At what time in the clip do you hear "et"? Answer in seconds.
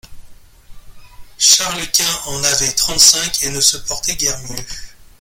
3.43-3.51